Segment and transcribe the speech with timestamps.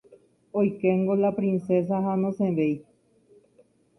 [0.61, 2.75] Oikéngo la princesa ha nosẽvéi.